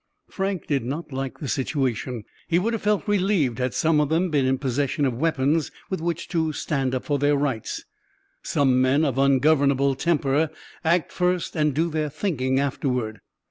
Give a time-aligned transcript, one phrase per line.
[0.31, 2.23] Frank did not like the situation.
[2.47, 6.01] He would have felt relieved had some of them been in possession of weapons with
[6.01, 7.85] which to stand up for their rights.
[8.41, 10.49] Some men of ungovernable temper
[10.83, 13.19] act first and do their thinking afterward.